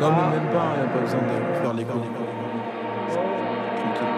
[0.00, 1.26] Non, mais même pas, y'a pas besoin de
[1.60, 2.00] faire les gros.
[3.10, 4.14] Tranquille.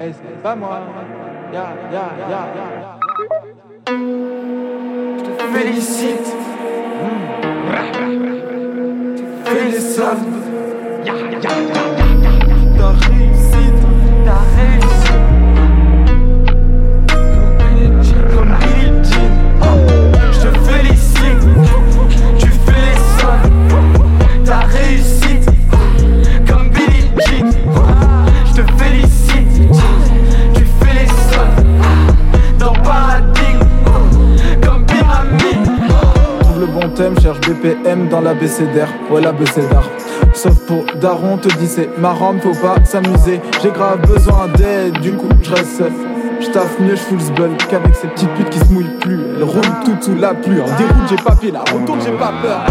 [0.00, 0.80] Eh, c'est pas moi.
[1.52, 2.98] Ya, ya, ya, ya.
[3.86, 6.36] Je te félicite.
[9.70, 10.26] Les sommes.
[11.04, 11.50] Ya, ya, ya,
[11.98, 12.07] ya,
[37.48, 38.88] BPM dans la BCDR.
[39.10, 39.88] Ouais, la BCDR.
[40.34, 43.40] Sauf pour Daron, te dit c'est marrant, faut pas s'amuser.
[43.62, 45.92] J'ai grave besoin d'aide, du coup je reste seul.
[46.40, 49.18] J'taffe mieux, j'fous le bol qu'avec ces petites putes qui se mouillent plus.
[49.36, 50.60] Elles roulent toutes sous la pluie.
[50.60, 52.66] En déroute, j'ai pas pied, la retourne, j'ai pas peur.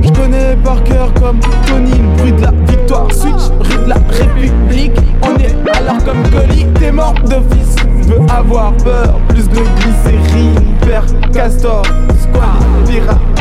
[0.00, 3.12] Je connais par cœur comme Tony le bruit de la victoire.
[3.12, 4.96] Switch, rue de la République.
[5.22, 7.76] On est alors comme colis, t'es mort d'office.
[8.06, 10.76] Veux avoir peur, plus de glycérine.
[10.80, 11.82] Père Castor,
[12.20, 13.31] squad, pyramide.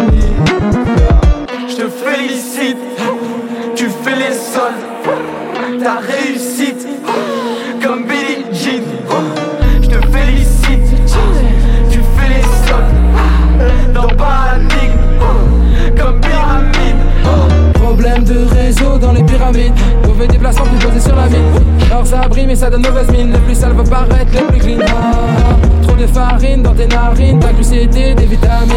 [5.81, 6.87] Ta réussite,
[7.83, 8.83] comme Billie Jean.
[9.81, 11.05] Je te félicite,
[11.89, 14.91] tu fais les sols, dans paradigme,
[15.97, 16.95] comme pyramide.
[17.73, 19.73] Problème de réseau dans les pyramides.
[20.05, 21.39] Mauvais déplacement plus posé sur la ville.
[21.91, 23.33] Alors ça brille mais ça donne mauvaise mine.
[23.33, 24.85] Le plus sale va paraître le plus clean.
[24.87, 27.39] Ah, trop de farine dans tes narines.
[27.39, 28.71] Ta glucidité, des vitamines.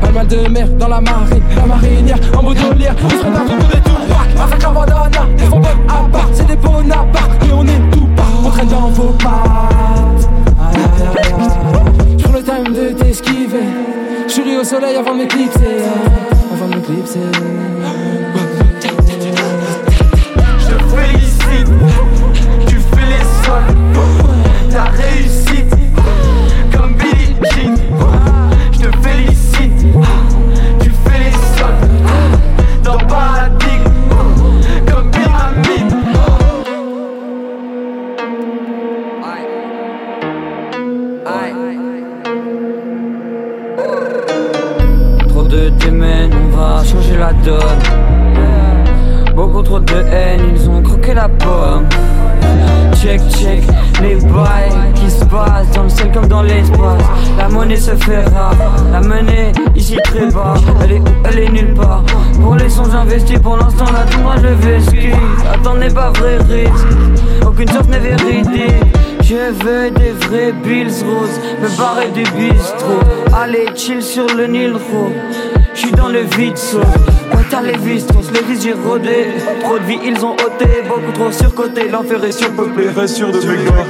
[0.00, 1.42] Pas mal de mer dans la marine.
[1.56, 2.94] La marinière en bout de lire.
[3.04, 3.90] Ils se autour des tout
[4.34, 5.26] bandana.
[5.38, 6.28] Ils font peur à part.
[6.32, 7.42] C'est des Bonaparte.
[7.44, 8.22] Et on est tout pas.
[8.44, 10.28] On traîne dans vos pattes.
[12.18, 13.68] J'prends le time de t'esquiver.
[14.28, 15.22] J'souris au soleil avant de.
[16.52, 17.20] Avant de m'éclipser.
[45.28, 47.60] Trop de démons, on va changer la donne.
[49.34, 51.88] Beaucoup trop de haine, ils ont croqué la pomme.
[52.94, 53.62] Check, check,
[54.02, 57.02] les bails qui se passent dans le ciel comme dans l'espace.
[57.38, 58.54] La monnaie se fait rare,
[58.92, 60.54] la monnaie ici très bas.
[60.82, 61.04] Elle est où?
[61.24, 62.04] Elle est nulle part.
[62.40, 65.14] Pour les sons j'investis, pour l'instant la tombe je vesquille.
[65.52, 66.86] Attendez pas vrai risque,
[69.50, 73.00] Je veux des vrais bills roses, me barrer du bistrot.
[73.34, 75.12] Allez, chill sur le Nil Rouge.
[75.74, 76.84] J'suis dans le vide sauf
[77.32, 79.28] Ouais t'as les vistros, les vis j'ai rodé
[79.86, 83.86] vie ils ont ôté, beaucoup trop surcoté L'enfer est surpeuplé Reste sûr de mes gars